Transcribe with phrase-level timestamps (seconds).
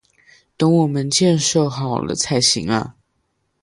[0.57, 2.95] 得等我们建设好了才行啊